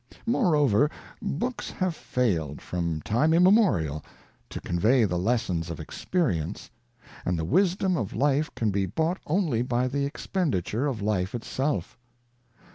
Moreover, 0.25 0.89
books 1.21 1.69
have 1.69 1.95
failed, 1.95 2.59
from 2.59 3.01
time 3.03 3.35
immemorial, 3.35 4.03
to 4.49 4.59
convey 4.59 5.03
the 5.03 5.19
lessons 5.19 5.69
of 5.69 5.79
experience; 5.79 6.71
and 7.23 7.37
the 7.37 7.45
wisdom 7.45 7.95
of 7.97 8.15
life 8.15 8.49
can 8.55 8.71
be 8.71 8.87
bought 8.87 9.19
only 9.27 9.61
by 9.61 9.87
the 9.87 10.05
expenditure 10.07 10.87
of 10.87 11.03
life 11.03 11.35
itself. 11.35 11.99